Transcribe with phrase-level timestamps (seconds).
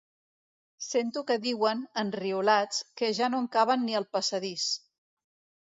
[0.85, 4.69] Sento que diuen, enriolats, que ja no en caben ni al passadís.